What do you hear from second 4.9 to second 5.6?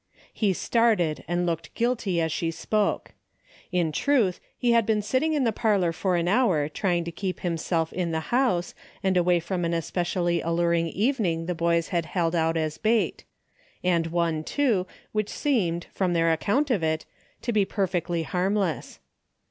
sitting in the